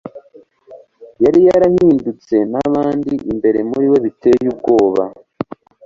[1.23, 5.03] yari yarahindutse n'ahandi imbere muri we, biteye ubwoba